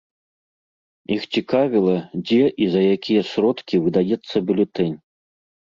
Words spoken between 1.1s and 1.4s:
Іх